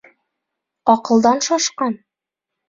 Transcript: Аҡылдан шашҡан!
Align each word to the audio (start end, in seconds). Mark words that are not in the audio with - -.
Аҡылдан 0.93 1.43
шашҡан! 1.49 1.99